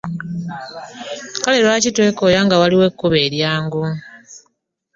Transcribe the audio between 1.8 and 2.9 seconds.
twekooya nga waliwo